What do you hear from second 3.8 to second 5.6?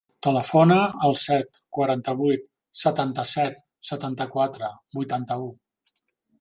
setanta-quatre, vuitanta-u.